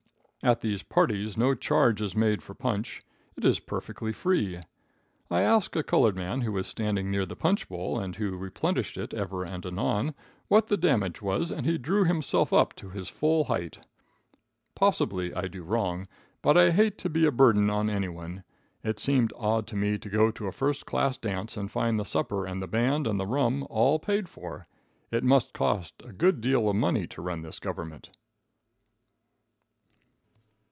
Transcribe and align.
At 0.43 0.61
these 0.61 0.81
parties 0.81 1.37
no 1.37 1.53
charge 1.53 2.01
is 2.01 2.15
made 2.15 2.41
for 2.41 2.55
punch. 2.55 3.03
It 3.37 3.45
is 3.45 3.59
perfectly 3.59 4.11
free. 4.11 4.57
I 5.29 5.41
asked 5.41 5.75
a 5.75 5.83
colored 5.83 6.15
man 6.15 6.41
who 6.41 6.51
was 6.51 6.65
standing 6.65 7.11
near 7.11 7.27
the 7.27 7.35
punch 7.35 7.69
bowl, 7.69 7.99
and 7.99 8.15
who 8.15 8.35
replenished 8.35 8.97
it 8.97 9.13
ever 9.13 9.43
and 9.43 9.63
anon, 9.67 10.15
what 10.47 10.65
the 10.65 10.77
damage 10.77 11.21
was, 11.21 11.51
and 11.51 11.63
he 11.67 11.77
drew 11.77 12.05
himself 12.05 12.51
up 12.51 12.73
to 12.77 12.89
his 12.89 13.07
full 13.07 13.43
height. 13.43 13.85
Possibly 14.73 15.31
I 15.31 15.41
did 15.47 15.61
wrong, 15.61 16.07
but 16.41 16.57
I 16.57 16.71
hate 16.71 16.97
to 16.97 17.09
be 17.11 17.27
a 17.27 17.31
burden 17.31 17.69
on 17.69 17.87
anyone. 17.87 18.43
It 18.83 18.99
seemed 18.99 19.31
odd 19.37 19.67
to 19.67 19.75
me 19.75 19.99
to 19.99 20.09
go 20.09 20.31
to 20.31 20.47
a 20.47 20.51
first 20.51 20.87
class 20.87 21.17
dance 21.17 21.55
and 21.55 21.69
find 21.69 21.99
the 21.99 22.03
supper 22.03 22.47
and 22.47 22.63
the 22.63 22.67
band 22.67 23.05
and 23.05 23.19
the 23.19 23.27
rum 23.27 23.67
all 23.69 23.99
paid 23.99 24.27
for. 24.27 24.65
It 25.11 25.23
must 25.23 25.53
cost 25.53 26.01
a 26.03 26.11
good 26.11 26.41
deal 26.41 26.67
of 26.67 26.75
money 26.75 27.05
to 27.09 27.21
run 27.21 27.43
this 27.43 27.59
government. 27.59 28.09